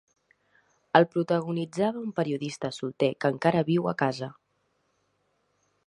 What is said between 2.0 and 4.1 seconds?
un periodista solter que encara viu a